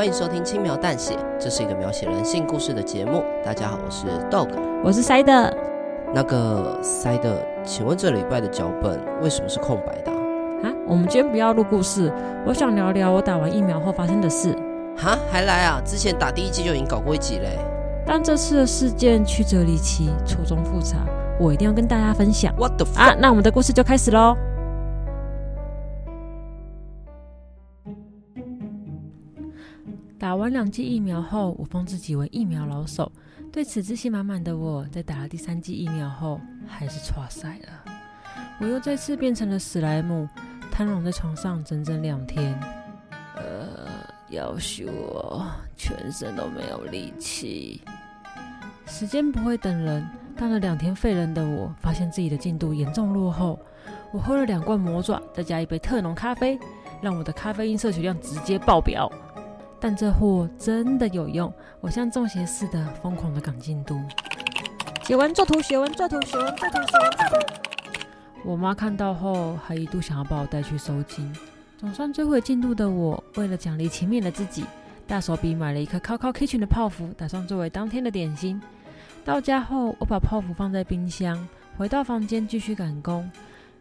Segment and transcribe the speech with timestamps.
[0.00, 3.22] 欢迎收听轻描淡写，这是一个描写人性故事的节目。
[3.44, 4.48] 大家好，我是 Dog，
[4.82, 5.54] 我是塞德。
[6.14, 10.16] 那个塞德，请问这礼拜的脚本为什么是空白的啊？
[10.64, 12.10] 啊，我们今天不要录故事，
[12.46, 14.56] 我想聊聊我打完疫苗后发生的事。
[14.96, 15.82] 哈，还来啊？
[15.84, 17.58] 之前打第一季就已经搞过一集嘞。
[18.06, 20.96] 但这次的事件曲折离奇，错综复杂，
[21.38, 22.54] 我一定要跟大家分享。
[22.56, 23.10] What the fuck？
[23.10, 24.34] 啊，那我们的故事就开始喽。
[30.40, 33.12] 完两剂疫苗后，我封自己为疫苗老手。
[33.52, 37.94] 对此自信满满的我，在打了第三剂疫苗后，还是剉赛了。
[38.58, 40.26] 我又再次变成了史莱姆，
[40.70, 42.58] 瘫软在床上整整两天。
[43.36, 43.78] 呃，
[44.30, 45.44] 要是我
[45.76, 47.82] 全身都没有力气。
[48.86, 53.58] 时间不会等人，当了两天废人的我，发现自己的进度严重落后。
[54.12, 56.58] 我喝了两罐魔爪，再加一杯特浓咖啡，
[57.00, 59.10] 让我的咖啡因摄取量直接爆表。
[59.80, 63.98] 但这货真的有用，我像中邪似的疯狂的赶进度，
[65.02, 67.46] 写完作图，写完作图，写完作图，写完作图。
[68.44, 71.32] 我妈看到后还一度想要把我带去收金。
[71.78, 74.66] 总算追回进度的我，为了奖励勤勉的自己，
[75.06, 78.60] 大手笔买了一颗 Coco Kitchen 的泡芙，打算作为当天的点心。
[79.24, 83.30] 到家后，我把泡芙放在冰箱，回到房间继续赶工。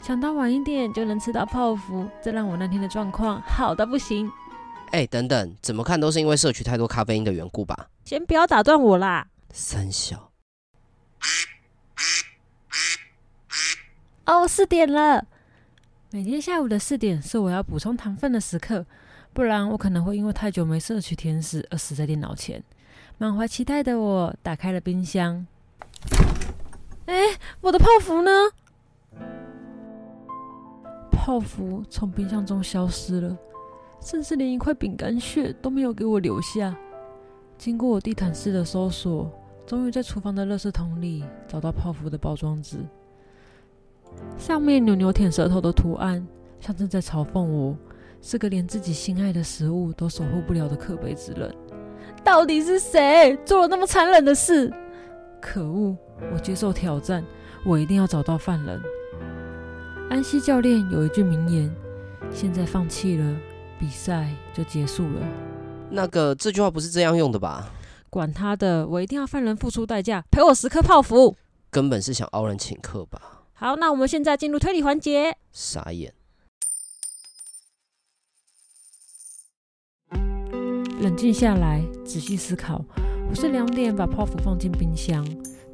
[0.00, 4.28] 想到晚一点就能吃到泡芙，这让我那天的状况好到不行。
[4.94, 7.88] 哎、欸，等等，怎么看都是因为摄取太多咖啡因的缘故吧？
[8.04, 9.26] 先不要打断我啦！
[9.52, 10.30] 三小。
[14.24, 15.26] 哦，四点了。
[16.12, 18.86] 每天下午的四点是我要补充糖分的时刻，
[19.32, 22.62] 不然我可能会因为太久没摄取甜食而死在电脑前。
[23.18, 25.44] 满怀期待的我打开了冰箱。
[27.06, 28.30] 哎、欸，我的泡芙呢？
[31.10, 33.36] 泡芙从冰箱中消失了。
[34.04, 36.76] 甚至连一块饼干屑都没有给我留下。
[37.56, 39.32] 经过我地毯式的搜索，
[39.66, 42.76] 终于在厨房的垃圾桶里找到泡芙的包装纸，
[44.36, 46.24] 上面扭扭舔舌头的图案，
[46.60, 47.74] 像正在嘲讽我
[48.20, 51.50] 是个连自己心爱的食物都守护不了的可悲之人。
[52.22, 54.70] 到底是谁做了那么残忍的事？
[55.40, 55.96] 可恶！
[56.32, 57.24] 我接受挑战，
[57.64, 58.78] 我一定要找到犯人。
[60.10, 61.74] 安西教练有一句名言：
[62.30, 63.36] 现在放弃了。
[63.78, 65.26] 比赛就结束了。
[65.90, 67.70] 那个这句话不是这样用的吧？
[68.10, 71.36] 管他的，我一定要犯人付出代价，赔我十颗泡芙。
[71.70, 73.42] 根本是想傲人请客吧？
[73.52, 75.36] 好，那我们现在进入推理环节。
[75.52, 76.14] 傻眼。
[81.00, 82.84] 冷静下来，仔细思考。
[83.28, 85.24] 我是两点把泡芙放进冰箱，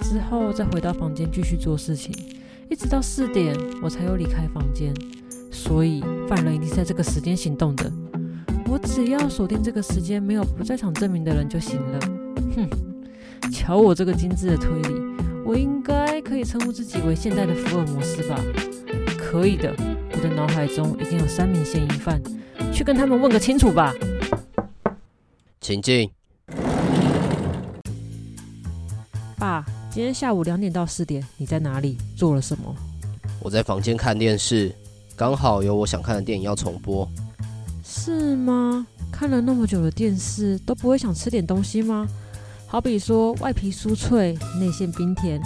[0.00, 2.12] 之后再回到房间继续做事情，
[2.70, 4.94] 一直到四点我才又离开房间。
[5.56, 7.90] 所以犯人一定是在这个时间行动的。
[8.68, 11.98] 我只要锁定这个时间没有不在场证明的人就行了。
[12.54, 14.94] 哼，瞧我这个精致的推理，
[15.46, 18.38] 我应该可以称呼自己为现代的福尔摩斯吧？
[19.16, 19.74] 可以的，
[20.12, 22.22] 我的脑海中已经有三名嫌疑犯，
[22.72, 23.94] 去跟他们问个清楚吧。
[25.60, 26.08] 请进。
[29.38, 31.96] 爸，今天下午两点到四点，你在哪里？
[32.14, 32.74] 做了什么？
[33.40, 34.72] 我在房间看电视。
[35.16, 37.08] 刚好有我想看的电影要重播，
[37.82, 38.86] 是吗？
[39.10, 42.06] 看了那么久的电视，都不会想吃点东西吗？
[42.66, 45.40] 好比说外皮酥脆，内馅冰甜，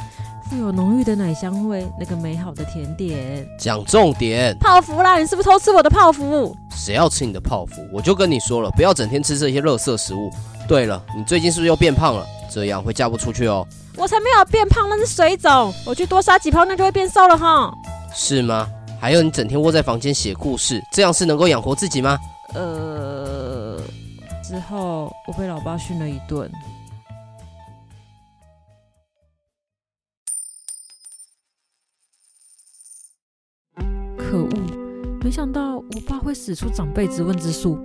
[0.49, 3.47] 富有浓郁的奶香味，那个美好的甜点。
[3.61, 5.19] 讲重点，泡芙啦！
[5.19, 6.57] 你是不是偷吃我的泡芙？
[6.75, 7.75] 谁要吃你的泡芙？
[7.93, 10.33] 我就跟你说了，不要整天吃这些垃圾食物。
[10.67, 12.27] 对了，你最近是不是又变胖了？
[12.51, 13.65] 这样会嫁不出去哦。
[13.97, 15.73] 我才没有变胖，那是水肿。
[15.87, 17.73] 我去多杀几泡，那就会变瘦了哈。
[18.13, 18.69] 是吗？
[19.01, 22.19] 还有，你整天窝在房间写故事，这样是能够养活自己吗？
[22.53, 23.81] 呃，
[24.45, 26.51] 之后我被老爸训了一顿。
[34.19, 34.51] 可恶！
[35.23, 37.79] 没想到我爸会使出长辈质问之术，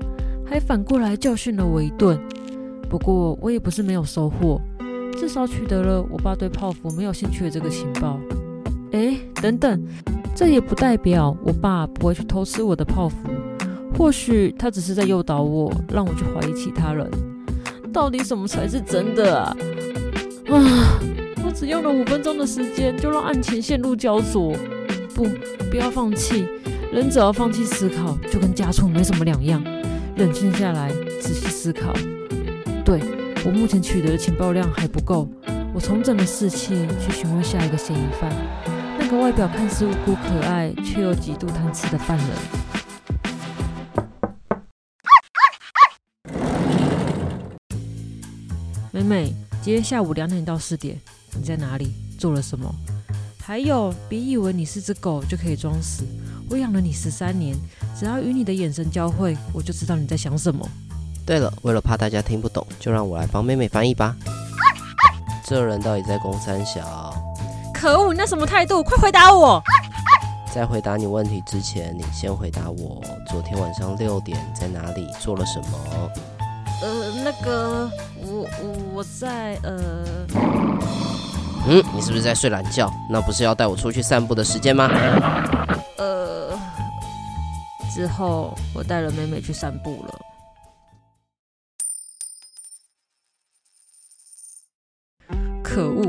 [0.46, 2.22] 还反过来教训了我一顿。
[2.90, 4.61] 不过我也不是没有收获，
[5.14, 8.20] 至少取得了我爸对泡芙没有兴趣的这个情报。
[8.91, 9.82] 哎，等等。
[10.35, 13.16] 这也不代表我爸不会去偷吃我的泡芙，
[13.97, 17.09] 或许他只是在诱导我，让我去怀疑其他人。
[17.93, 19.55] 到底什么才是真的啊？
[20.49, 20.99] 啊！
[21.46, 24.53] 我只用了五分钟的时间，就让案情陷入焦灼。
[25.14, 25.26] 不，
[25.70, 26.46] 不要放弃。
[26.91, 29.64] 人只要放弃思考，就跟家畜没什么两样。
[30.17, 30.91] 冷静下来，
[31.22, 31.93] 仔细思考。
[32.84, 32.99] 对，
[33.46, 35.29] 我目前取得的情报量还不够。
[35.73, 38.29] 我重整了士气，去询问下一个嫌疑犯。
[39.07, 42.28] 那个外表看似无辜可爱，却又极度贪吃的犯人。
[48.91, 49.31] 妹妹，
[49.61, 50.99] 今天下午两点到四点，
[51.37, 51.93] 你在哪里？
[52.17, 52.67] 做了什么？
[53.43, 56.03] 还有，别以为你是只狗就可以装死。
[56.49, 57.55] 我养了你十三年，
[57.96, 60.67] 只要与你的眼神交汇，我就知道你在想什么。
[61.28, 64.16] 对了，为了怕大家听不懂，就让我来帮妹妹翻译吧。
[65.46, 67.04] 这人到底在攻三小？
[67.85, 68.11] 可恶！
[68.11, 68.84] 你那什么态度？
[68.84, 69.61] 快回答我！
[70.52, 72.99] 在回答你问题之前，你先回答我：
[73.29, 76.11] 昨天晚上六点在哪里做了什么？
[76.82, 77.87] 呃，那个，
[78.23, 80.03] 我我我在呃……
[81.67, 82.91] 嗯，你是不是在睡懒觉？
[83.08, 84.90] 那不是要带我出去散步的时间吗？
[85.99, 86.58] 呃，
[87.93, 90.20] 之后我带了妹妹去散步了。
[95.61, 96.03] 可恶！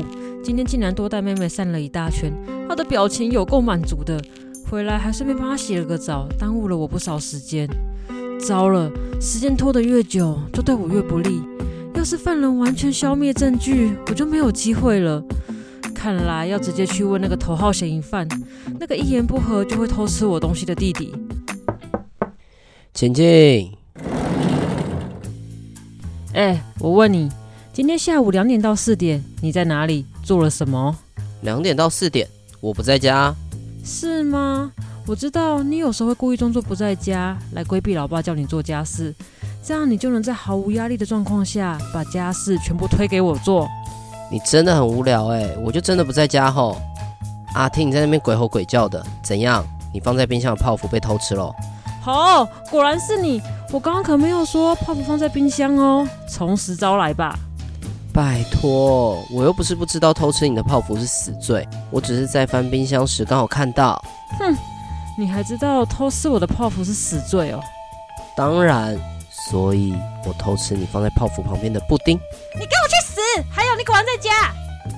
[0.47, 2.31] 今天竟然多带妹妹散了一大圈，
[2.69, 4.17] 她的表情有够满足的。
[4.69, 7.67] 回来还顺便帮她洗了个澡，耽误了我不少时间。
[8.39, 8.89] 糟了，
[9.19, 11.41] 时间拖得越久，就对我越不利。
[11.95, 15.21] 要是犯人完全消灭证据，我就没有机会了。
[15.93, 18.25] 看来要直接去问那个头号嫌疑犯，
[18.79, 21.13] 那个一言不合就会偷吃我东西的弟弟。
[22.93, 23.69] 请进。
[26.31, 27.29] 哎，我问你。
[27.73, 30.05] 今天下午两点到四点，你在哪里？
[30.27, 30.93] 做了什么？
[31.39, 32.27] 两点到四点，
[32.59, 33.33] 我不在家。
[33.81, 34.69] 是吗？
[35.05, 39.15] 我知道你有时候会故意装作不在家，来规避老爸叫你做家事，
[39.63, 43.65] 这样你就能在毫无压力的状况下把家事全部推给我做。
[44.29, 46.77] 你真的很无聊哎，我就真的不在家吼。
[47.53, 49.65] 阿听你在那边鬼吼鬼叫的，怎样？
[49.93, 51.55] 你放在冰箱的泡芙被偷吃喽？
[52.01, 53.41] 好，果然是你。
[53.71, 57.39] 我刚刚可没有说泡芙放在冰箱哦，从实招来吧。
[58.17, 64.03] 拜托，我又不是不知道偷吃你的泡芙是死罪，我只是在翻冰箱时刚好看到。
[64.39, 64.57] 哼，
[65.15, 67.61] 你还知道偷吃我的泡芙是死罪哦？
[68.35, 68.99] 当然，
[69.29, 69.93] 所以
[70.25, 72.17] 我偷吃你放在泡芙旁边的布丁。
[72.55, 73.21] 你给我去死！
[73.51, 74.51] 还有，你果然在家。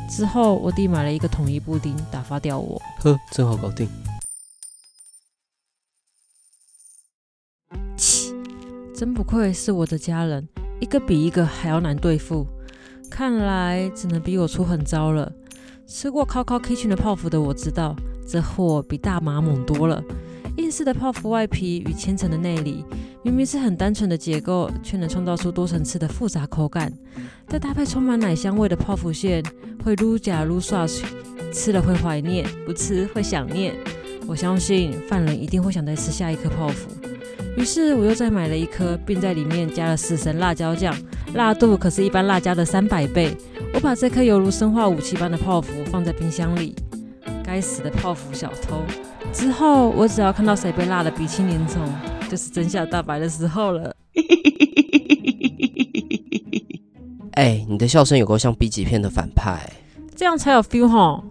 [0.10, 2.81] 之后，我弟买了一个统一布丁，打发掉我。
[3.01, 3.89] 呵，正好搞定。
[7.98, 8.33] 切，
[8.95, 10.48] 真不愧是我的家人，
[10.80, 12.48] 一个比一个还要难对付。
[13.10, 15.32] 看来只能比我出狠招了。
[15.86, 17.96] 吃过 Coco Kitchen 的泡芙的我知道，
[18.28, 20.02] 这货比大麻猛多了。
[20.58, 22.86] 硬式的泡芙外皮与千层的内里，
[23.24, 26.94] 明明是很单纯的结构，却能创造出多层次的复杂口感。
[27.48, 29.44] 再搭配充满奶香味的泡芙馅，
[29.84, 30.86] 会撸夹撸刷，
[31.52, 33.74] 吃了会怀念，不吃会想念。
[34.28, 36.90] 我相信犯人一定会想再吃下一颗泡芙。
[37.58, 40.96] 于是我又再买了一颗，并在里面加了死神辣椒酱。
[41.34, 43.36] 辣度可是一般辣椒的三百倍。
[43.74, 46.76] 我把这颗犹如生化武器般的泡芙放在冰箱里。
[47.44, 48.81] 该死的泡芙小偷！
[49.31, 51.81] 之后我只要看到谁被辣得鼻青脸肿，
[52.30, 53.96] 就是真相大白的时候了。
[57.34, 59.72] 哎、欸，你的笑声有够像 B 级片的反派，
[60.16, 61.24] 这样才有 feel 吼。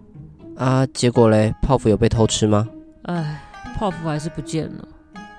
[0.55, 2.67] 啊，结果嘞，泡芙有被偷吃吗？
[3.03, 3.41] 哎，
[3.77, 4.87] 泡芙还是不见了。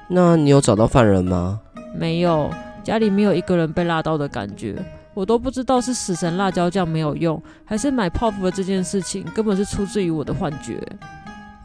[0.08, 1.60] 那你有找到犯人吗？
[1.94, 2.50] 没有。
[2.90, 4.74] 家里没有一个人被辣到的感觉，
[5.14, 10.82] 我都不知道是死神辣椒酱没有用，还是买泡芙的这件事情根本是出自于我的幻觉。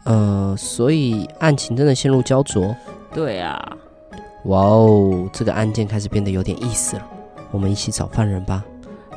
[0.04, 2.72] 呃，所以案情真的陷入焦灼。
[3.12, 3.60] 对啊。
[4.44, 7.02] 哇哦，这个案件开始变得有点意思了。
[7.50, 8.64] 我们一起找犯人吧。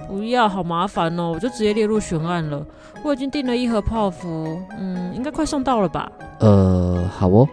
[0.08, 2.66] 不要，好麻烦哦，我就直接列入悬案了。
[3.04, 6.12] 我已经订了一盒泡芙，嗯，应该快送到了吧？
[6.40, 7.48] 呃，好哦。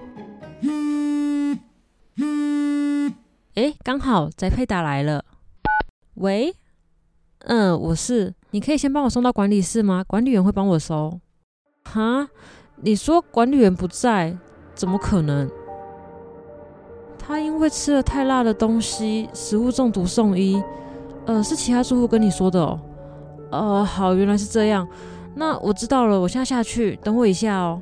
[3.97, 5.25] 刚好宅配打来了。
[6.17, 6.55] 喂，
[7.47, 10.05] 嗯，我是，你可以先帮我送到管理室吗？
[10.07, 11.19] 管理员会帮我收。
[11.85, 12.29] 哈，
[12.83, 14.37] 你说管理员不在，
[14.75, 15.51] 怎么可能？
[17.19, 20.63] 他因为吃了太辣的东西，食物中毒送医。
[21.25, 22.79] 呃，是其他住户跟你说的哦。
[23.51, 24.87] 呃，好，原来是这样。
[25.35, 27.81] 那我知道了，我现在下去，等我一下哦。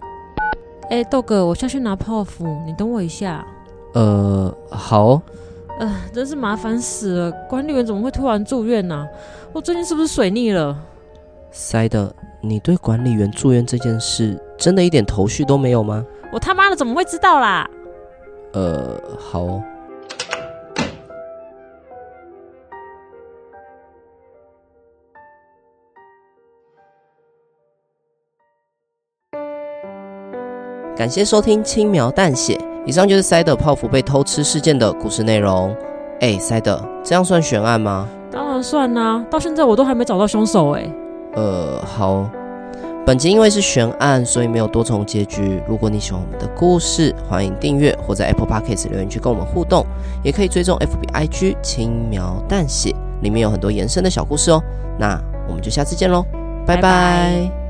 [0.91, 3.45] 哎，豆哥，我下去拿泡芙，你等我一下。
[3.95, 5.21] 呃，好。
[5.81, 7.33] 呃，真是麻烦死了！
[7.49, 8.95] 管理员怎么会突然住院呢？
[8.95, 9.09] 啊？
[9.53, 10.77] 我最近是不是水逆了？
[11.51, 16.05] 塞德，你对管理员住院这件事真的一点头绪都没有吗？
[16.33, 17.69] 我他妈的怎么会知道啦？
[18.53, 19.63] 呃，好哦。
[30.97, 32.57] 感谢收听《轻描淡血》。
[32.87, 35.75] 以上就是塞德泡芙被偷吃事件的故事内容。
[36.21, 38.09] 哎，塞德，这样算悬案吗？
[38.31, 40.89] 当然算啦，啊，到现在我都还没找到凶手哎。
[41.35, 42.29] 呃，好。
[43.07, 45.63] 本集因为是悬案，所以没有多重结局。
[45.69, 49.85] 如果你喜欢我们的故事，欢迎订阅或在 Apple Podcast 留言区跟我们互动，
[50.23, 52.95] 也可以追踪 FB IG 轻描淡写。
[53.21, 54.63] 里面有很多延伸的小故事哦。
[54.99, 56.25] 那我们就下次见喽，
[56.67, 56.81] 拜拜。
[56.81, 57.64] 拜拜。